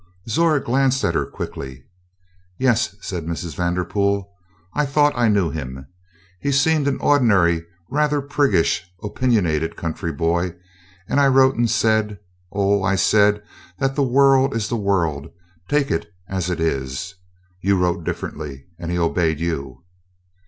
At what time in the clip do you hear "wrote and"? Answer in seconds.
11.27-11.69